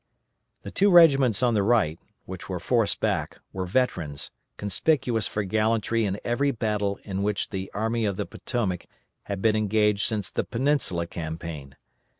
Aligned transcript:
The 0.63 0.71
two 0.71 0.89
regiments 0.89 1.43
on 1.43 1.53
the 1.53 1.61
right, 1.61 1.99
which 2.25 2.49
were 2.49 2.59
forced 2.59 2.99
back, 2.99 3.37
were 3.53 3.67
veterans, 3.67 4.31
conspicuous 4.57 5.27
for 5.27 5.43
gallantry 5.43 6.05
in 6.05 6.19
every 6.25 6.49
battle 6.49 6.97
in 7.03 7.21
which 7.21 7.49
the 7.49 7.69
Army 7.75 8.05
of 8.05 8.17
the 8.17 8.25
Potomac 8.25 8.87
had 9.25 9.43
been 9.43 9.55
engaged 9.55 10.01
since 10.01 10.31
the 10.31 10.43
Peninsula 10.43 11.05
campaign. 11.05 11.75